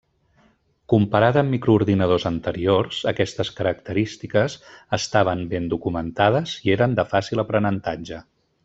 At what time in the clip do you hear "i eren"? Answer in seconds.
6.67-7.01